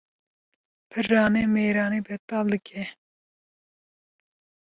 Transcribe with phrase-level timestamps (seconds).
[0.91, 2.83] Piranî mêranî betal dike